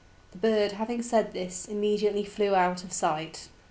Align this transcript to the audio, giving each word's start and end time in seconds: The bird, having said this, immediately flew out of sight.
The 0.31 0.39
bird, 0.39 0.71
having 0.71 1.03
said 1.03 1.31
this, 1.31 1.67
immediately 1.67 2.23
flew 2.25 2.55
out 2.55 2.83
of 2.83 2.91
sight. 2.91 3.49